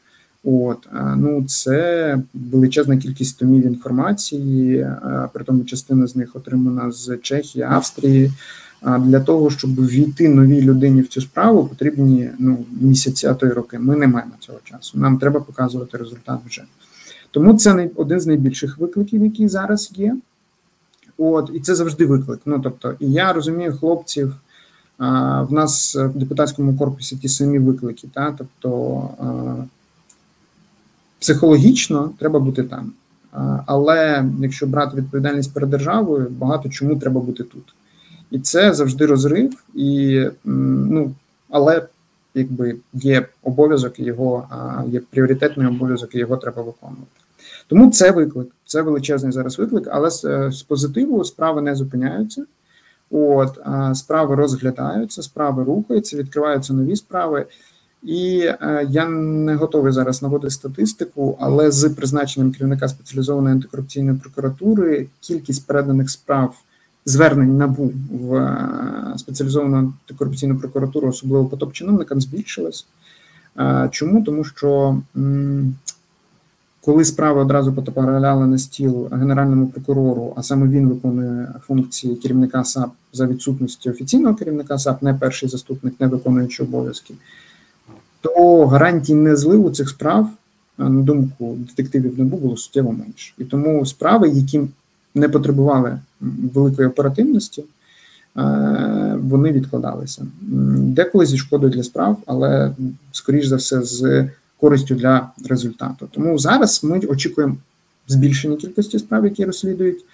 От 0.44 0.88
ну 1.16 1.44
це 1.44 2.18
величезна 2.34 2.96
кількість 2.96 3.38
томів 3.38 3.66
інформації, 3.66 4.88
при 5.32 5.44
тому 5.44 5.64
частина 5.64 6.06
з 6.06 6.16
них 6.16 6.36
отримана 6.36 6.92
з 6.92 7.18
Чехії, 7.22 7.64
Австрії. 7.64 8.32
А 8.80 8.98
для 8.98 9.20
того, 9.20 9.50
щоб 9.50 9.86
війти 9.86 10.28
новій 10.28 10.62
людині 10.62 11.00
в 11.00 11.08
цю 11.08 11.20
справу, 11.20 11.64
потрібні 11.64 12.30
ну 12.38 12.64
місяці, 12.80 13.26
а 13.26 13.34
то 13.34 13.46
й 13.46 13.50
роки. 13.50 13.78
Ми 13.78 13.96
не 13.96 14.06
маємо 14.06 14.32
цього 14.40 14.58
часу. 14.64 14.98
Нам 14.98 15.18
треба 15.18 15.40
показувати 15.40 15.98
результат 15.98 16.40
вже. 16.46 16.62
Тому 17.30 17.54
це 17.54 17.90
один 17.96 18.20
з 18.20 18.26
найбільших 18.26 18.78
викликів, 18.78 19.24
які 19.24 19.48
зараз 19.48 19.92
є. 19.94 20.16
От 21.18 21.50
і 21.54 21.60
це 21.60 21.74
завжди 21.74 22.06
виклик. 22.06 22.40
Ну 22.46 22.60
тобто, 22.60 22.94
і 23.00 23.12
я 23.12 23.32
розумію 23.32 23.76
хлопців. 23.76 24.34
А, 24.98 25.42
в 25.42 25.52
нас 25.52 25.96
в 25.96 26.18
депутатському 26.18 26.76
корпусі 26.76 27.16
ті 27.16 27.28
самі 27.28 27.58
виклики, 27.58 28.08
та 28.14 28.34
тобто 28.38 29.00
а, 29.20 29.54
психологічно 31.18 32.10
треба 32.18 32.40
бути 32.40 32.62
там. 32.62 32.92
А, 33.32 33.60
але 33.66 34.24
якщо 34.40 34.66
брати 34.66 34.96
відповідальність 34.96 35.54
перед 35.54 35.70
державою, 35.70 36.26
багато 36.30 36.68
чому 36.68 36.96
треба 36.96 37.20
бути 37.20 37.44
тут. 37.44 37.74
І 38.30 38.38
це 38.38 38.74
завжди 38.74 39.06
розрив, 39.06 39.64
і 39.74 40.22
ну 40.44 41.14
але 41.50 41.86
якби 42.34 42.76
є 42.92 43.28
обов'язок 43.42 43.98
його, 44.00 44.48
є 44.88 45.00
пріоритетний 45.00 45.66
обов'язок, 45.66 46.14
і 46.14 46.18
його 46.18 46.36
треба 46.36 46.62
виконувати. 46.62 47.20
Тому 47.66 47.90
це 47.90 48.10
виклик, 48.10 48.48
це 48.64 48.82
величезний 48.82 49.32
зараз 49.32 49.58
виклик, 49.58 49.88
але 49.90 50.10
з, 50.10 50.24
е, 50.24 50.52
з 50.52 50.62
позитиву 50.62 51.24
справи 51.24 51.62
не 51.62 51.74
зупиняються. 51.74 52.44
От 53.10 53.58
справи 53.94 54.34
розглядаються, 54.34 55.22
справи 55.22 55.64
рухаються, 55.64 56.16
відкриваються 56.16 56.74
нові 56.74 56.96
справи. 56.96 57.46
І 58.02 58.38
е, 58.38 58.86
я 58.90 59.08
не 59.08 59.54
готовий 59.54 59.92
зараз 59.92 60.22
наводити 60.22 60.50
статистику, 60.50 61.36
але 61.40 61.70
з 61.70 61.88
призначенням 61.88 62.52
керівника 62.52 62.88
спеціалізованої 62.88 63.54
антикорупційної 63.54 64.18
прокуратури 64.18 65.06
кількість 65.20 65.66
переданих 65.66 66.10
справ 66.10 66.54
звернень 67.04 67.56
набу 67.56 67.92
в 68.10 68.34
е, 68.34 69.18
спеціалізовану 69.18 69.76
антикорупційну 69.76 70.58
прокуратуру, 70.58 71.08
особливо 71.08 71.44
по 71.46 71.56
топ-чиновникам, 71.56 72.20
збільшилась. 72.20 72.86
Чому? 73.90 74.24
Тому 74.24 74.44
що 74.44 74.98
коли 76.86 77.04
справи 77.04 77.40
одразу 77.40 77.72
потрапляли 77.72 78.46
на 78.46 78.58
стіл 78.58 79.08
генеральному 79.12 79.66
прокурору, 79.66 80.32
а 80.36 80.42
саме 80.42 80.68
він 80.68 80.88
виконує 80.88 81.48
функції 81.66 82.16
керівника 82.16 82.64
САП 82.64 82.90
за 83.12 83.26
відсутності 83.26 83.90
офіційного 83.90 84.34
керівника 84.34 84.78
САП, 84.78 85.02
не 85.02 85.14
перший 85.14 85.48
заступник, 85.48 85.94
не 86.00 86.06
виконуючий 86.06 86.66
обов'язки, 86.66 87.14
то 88.20 88.66
гарантій 88.66 89.14
незливу 89.14 89.70
цих 89.70 89.88
справ, 89.88 90.30
на 90.78 91.02
думку 91.02 91.56
детективів, 91.58 92.18
не 92.18 92.24
було 92.24 92.56
суттєво 92.56 92.92
менше. 92.92 93.34
І 93.38 93.44
тому 93.44 93.86
справи, 93.86 94.28
які 94.28 94.60
не 95.14 95.28
потребували 95.28 95.98
великої 96.54 96.88
оперативності, 96.88 97.64
е, 98.36 99.18
вони 99.22 99.52
відкладалися. 99.52 100.26
Деколи 100.78 101.26
зі 101.26 101.38
шкодою 101.38 101.72
для 101.72 101.82
справ, 101.82 102.16
але 102.26 102.74
скоріш 103.12 103.46
за 103.46 103.56
все 103.56 103.82
з 103.82 104.28
користю 104.60 104.94
для 104.94 105.30
результату. 105.48 106.08
Тому 106.12 106.38
зараз 106.38 106.84
ми 106.84 106.98
очікуємо 106.98 107.56
збільшення 108.08 108.56
кількості 108.56 108.98
справ, 108.98 109.24
які 109.24 109.44
розслідують 109.44 110.04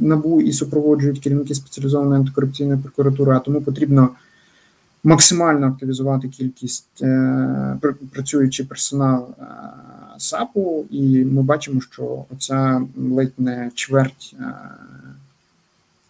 набу 0.00 0.40
і 0.40 0.52
супроводжують 0.52 1.18
керівники 1.18 1.54
спеціалізованої 1.54 2.20
антикорупційної 2.20 2.80
прокуратури. 2.80 3.32
А 3.32 3.38
тому 3.38 3.60
потрібно 3.60 4.08
максимально 5.04 5.66
активізувати 5.66 6.28
кількість 6.28 7.02
е, 7.02 7.78
працюючий 8.12 8.66
персонал 8.66 9.28
е, 9.40 9.44
САПу, 10.18 10.86
і 10.90 11.24
ми 11.24 11.42
бачимо, 11.42 11.80
що 11.80 12.24
оця 12.34 12.82
ледь 12.96 13.32
не 13.38 13.70
чверть 13.74 14.36
е, 14.40 14.44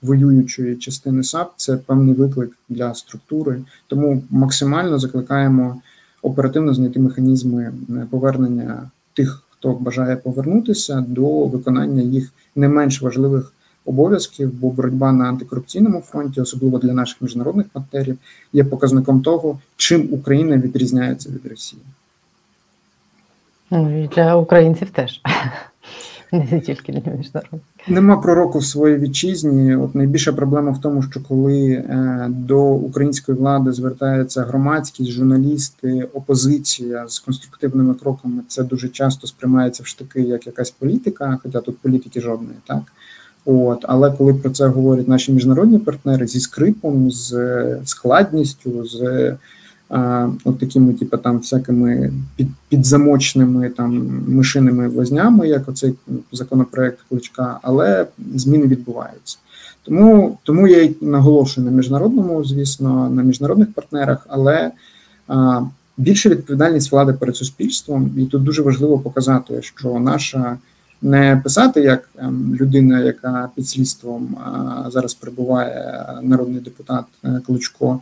воюючої 0.02 0.76
частини 0.76 1.22
САП 1.22 1.52
це 1.56 1.76
певний 1.76 2.14
виклик 2.14 2.56
для 2.68 2.94
структури. 2.94 3.62
Тому 3.87 4.22
максимально 4.30 4.98
закликаємо 4.98 5.82
оперативно 6.22 6.74
знайти 6.74 7.00
механізми 7.00 7.72
е, 7.90 8.07
повернення 8.11 8.90
тих, 9.14 9.42
хто 9.50 9.72
бажає 9.72 10.16
повернутися 10.16 11.04
до 11.09 11.44
виконання 11.44 12.02
їх 12.02 12.33
не 12.57 12.68
менш 12.68 13.02
важливих 13.02 13.52
обов'язків, 13.85 14.52
бо 14.54 14.70
боротьба 14.70 15.12
на 15.12 15.28
антикорупційному 15.28 16.00
фронті, 16.00 16.40
особливо 16.40 16.78
для 16.78 16.92
наших 16.92 17.22
міжнародних 17.22 17.68
партнерів, 17.68 18.18
є 18.52 18.64
показником 18.64 19.22
того, 19.22 19.59
чим 19.76 20.09
Україна 20.12 20.57
відрізняється 20.57 21.31
від 21.31 21.46
Росії. 21.46 21.83
Ну, 23.70 24.04
і 24.04 24.09
для 24.09 24.37
українців 24.37 24.90
теж. 24.90 25.20
Не 26.32 26.60
тільки 26.60 26.92
для 26.92 27.12
міжнародних. 27.12 27.62
Нема 27.88 28.16
пророку 28.16 28.58
в 28.58 28.64
своїй 28.64 28.96
вітчизні. 28.96 29.76
От 29.76 29.94
найбільша 29.94 30.32
проблема 30.32 30.70
в 30.70 30.80
тому, 30.80 31.02
що 31.02 31.20
коли 31.28 31.70
е, 31.70 32.26
до 32.28 32.64
української 32.64 33.38
влади 33.38 33.72
звертається 33.72 34.42
громадськість, 34.42 35.10
журналісти, 35.10 36.08
опозиція 36.14 37.04
з 37.08 37.18
конструктивними 37.18 37.94
кроками, 37.94 38.42
це 38.48 38.62
дуже 38.62 38.88
часто 38.88 39.26
сприймається 39.26 39.82
в 39.82 39.86
штики 39.86 40.20
як 40.20 40.46
якась 40.46 40.70
політика, 40.70 41.38
хоча 41.42 41.60
тут 41.60 41.78
політики 41.78 42.20
жодної, 42.20 42.56
так. 42.66 42.82
От, 43.44 43.84
але 43.88 44.12
коли 44.12 44.34
про 44.34 44.50
це 44.50 44.66
говорять 44.66 45.08
наші 45.08 45.32
міжнародні 45.32 45.78
партнери 45.78 46.26
зі 46.26 46.40
скрипом, 46.40 47.10
з 47.10 47.32
е, 47.32 47.80
складністю, 47.84 48.86
з 48.86 49.00
е, 49.02 49.36
от 50.44 50.59
такими, 50.59 50.94
типу, 50.94 51.16
там 51.16 51.38
всякими 51.38 52.12
під, 52.37 52.48
підзамочними 52.68 53.68
там 53.68 54.22
мишиними 54.29 54.88
вознями, 54.88 55.48
як 55.48 55.68
оцей 55.68 55.94
законопроект 56.33 56.98
Кличка, 57.09 57.59
але 57.62 58.07
зміни 58.35 58.66
відбуваються. 58.66 59.38
Тому, 59.83 60.38
тому 60.42 60.68
я 60.68 60.83
й 60.83 60.96
наголошую 61.01 61.66
на 61.66 61.72
міжнародному, 61.72 62.44
звісно, 62.44 63.11
на 63.11 63.22
міжнародних 63.22 63.72
партнерах, 63.72 64.27
але 64.29 64.70
а, 65.29 65.62
більше 65.96 66.29
відповідальність 66.29 66.92
влади 66.92 67.12
перед 67.12 67.37
суспільством, 67.37 68.11
і 68.16 68.24
тут 68.24 68.42
дуже 68.42 68.62
важливо 68.62 68.98
показати, 68.98 69.62
що 69.62 69.98
наша 69.98 70.57
не 71.03 71.40
писати 71.44 71.81
як 71.81 72.09
ем, 72.18 72.57
людина, 72.61 73.01
яка 73.01 73.51
під 73.55 73.68
слідством 73.68 74.37
а, 74.37 74.90
зараз 74.90 75.14
перебуває 75.14 76.05
народний 76.22 76.61
депутат 76.61 77.05
е, 77.24 77.40
Кличко, 77.46 78.01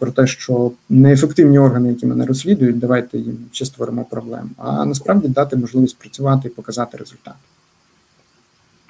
про 0.00 0.10
те, 0.10 0.26
що 0.26 0.72
неефективні 0.88 1.58
органи, 1.58 1.88
які 1.88 2.06
мене 2.06 2.26
розслідують, 2.26 2.78
давайте 2.78 3.18
їм 3.18 3.38
ще 3.52 3.64
створимо 3.64 4.04
проблем. 4.04 4.50
А 4.56 4.84
насправді 4.84 5.28
дати 5.28 5.56
можливість 5.56 5.98
працювати 5.98 6.48
і 6.48 6.50
показати 6.50 6.96
результат. 6.96 7.34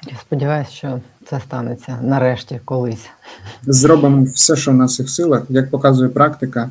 Я 0.06 0.16
сподіваюся, 0.20 0.70
що 0.70 1.00
це 1.30 1.40
станеться 1.40 1.98
нарешті 2.02 2.60
колись. 2.64 3.06
Зробимо 3.66 4.24
все, 4.24 4.56
що 4.56 4.70
в 4.70 4.74
наших 4.74 5.10
силах, 5.10 5.42
як 5.48 5.70
показує 5.70 6.08
практика. 6.08 6.70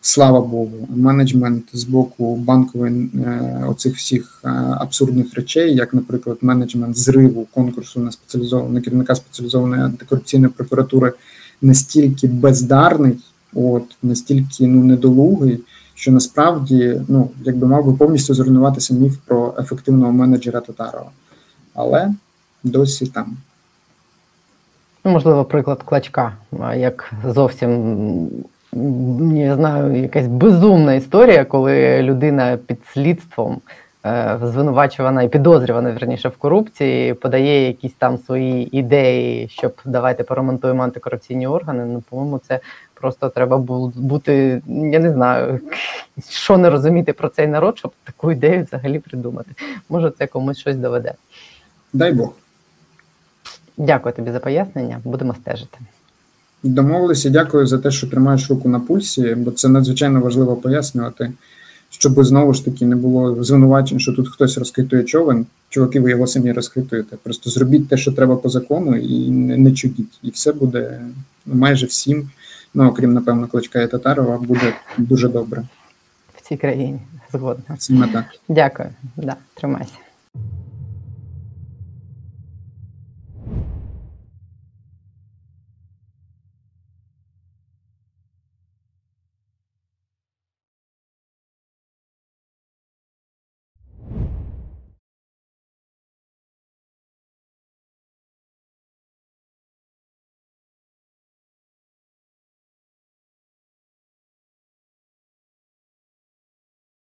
Слава 0.00 0.40
Богу, 0.40 0.88
менеджмент 0.88 1.64
з 1.72 1.84
боку 1.84 2.36
банкової 2.36 3.10
е, 3.14 3.64
оцих 3.68 3.96
всіх 3.96 4.40
е, 4.44 4.48
абсурдних 4.78 5.34
речей, 5.34 5.74
як, 5.74 5.94
наприклад, 5.94 6.38
менеджмент 6.40 6.98
зриву 6.98 7.46
конкурсу 7.54 8.00
на 8.00 8.12
спеціалізовану 8.12 8.68
на 8.68 8.80
керівника 8.80 9.14
спеціалізованої 9.14 9.82
антикорупційної 9.82 10.52
прокуратури 10.56 11.12
настільки 11.62 12.26
бездарний, 12.26 13.18
от 13.54 13.96
настільки 14.02 14.66
ну 14.66 14.84
недолугий, 14.84 15.60
що 15.94 16.12
насправді 16.12 17.00
ну 17.08 17.30
якби 17.44 17.66
мав 17.66 17.86
би 17.86 17.92
повністю 17.92 18.34
зруйнуватися 18.34 18.94
міф 18.94 19.16
про 19.26 19.54
ефективного 19.58 20.12
менеджера 20.12 20.60
Татарова, 20.60 21.10
але 21.74 22.14
досі 22.64 23.06
там. 23.06 23.36
Ну, 25.04 25.10
можливо, 25.10 25.44
приклад 25.44 25.82
клачка, 25.82 26.32
як 26.76 27.12
зовсім 27.28 28.30
не 28.72 29.54
знаю, 29.54 30.02
якась 30.02 30.26
безумна 30.26 30.94
історія, 30.94 31.44
коли 31.44 32.02
людина 32.02 32.58
під 32.66 32.78
слідством 32.92 33.60
звинувачувана 34.42 35.22
і 35.22 35.28
підозрювана 35.28 35.92
верніше 35.92 36.28
в 36.28 36.36
корупції, 36.36 37.14
подає 37.14 37.66
якісь 37.66 37.92
там 37.98 38.18
свої 38.18 38.78
ідеї, 38.78 39.48
щоб 39.48 39.72
давайте 39.84 40.24
поремонтуємо 40.24 40.82
антикорупційні 40.82 41.46
органи. 41.46 41.84
Ну, 41.84 42.02
по-моєму, 42.10 42.40
це 42.48 42.60
просто 42.94 43.28
треба 43.28 43.58
бу- 43.58 43.92
бути, 43.96 44.62
я 44.66 44.98
не 44.98 45.12
знаю, 45.12 45.60
що 46.28 46.58
не 46.58 46.70
розуміти 46.70 47.12
про 47.12 47.28
цей 47.28 47.46
народ, 47.46 47.78
щоб 47.78 47.92
таку 48.04 48.32
ідею 48.32 48.64
взагалі 48.64 48.98
придумати. 48.98 49.50
Може, 49.88 50.12
це 50.18 50.26
комусь 50.26 50.58
щось 50.58 50.76
доведе. 50.76 51.12
Дай 51.92 52.12
Бог. 52.12 52.32
Дякую 53.76 54.14
тобі 54.14 54.30
за 54.30 54.40
пояснення. 54.40 55.00
Будемо 55.04 55.34
стежити. 55.34 55.78
Домовилися. 56.62 57.30
Дякую 57.30 57.66
за 57.66 57.78
те, 57.78 57.90
що 57.90 58.06
тримаєш 58.06 58.50
руку 58.50 58.68
на 58.68 58.80
пульсі, 58.80 59.34
бо 59.34 59.50
це 59.50 59.68
надзвичайно 59.68 60.20
важливо 60.20 60.56
пояснювати, 60.56 61.32
щоб 61.90 62.24
знову 62.24 62.54
ж 62.54 62.64
таки 62.64 62.86
не 62.86 62.96
було 62.96 63.44
звинувачень, 63.44 64.00
що 64.00 64.12
тут 64.12 64.28
хтось 64.28 64.58
розхитує 64.58 65.02
човен. 65.02 65.46
Чуваки, 65.68 66.00
ви 66.00 66.10
його 66.10 66.26
самі 66.26 66.52
розхитуєте. 66.52 67.16
Просто 67.22 67.50
зробіть 67.50 67.88
те, 67.88 67.96
що 67.96 68.12
треба 68.12 68.36
по 68.36 68.48
закону, 68.48 68.96
і 68.96 69.30
не, 69.30 69.56
не 69.56 69.72
чудіть. 69.72 70.18
І 70.22 70.30
все 70.30 70.52
буде 70.52 71.00
ну, 71.46 71.54
майже 71.54 71.86
всім, 71.86 72.30
ну 72.74 72.88
окрім, 72.88 73.12
напевно, 73.12 73.46
Кличка 73.46 73.82
і 73.82 73.90
Татарова, 73.90 74.38
буде 74.38 74.74
дуже 74.98 75.28
добре. 75.28 75.62
В 76.36 76.48
цій 76.48 76.56
країні 76.56 77.00
згодна. 77.32 77.76
Саме 77.78 78.08
так. 78.08 78.24
Дякую. 78.48 78.88
Да, 79.16 79.36
тримайся. 79.54 80.07